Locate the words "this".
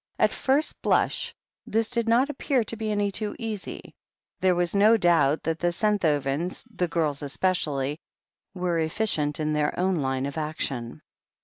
1.67-1.87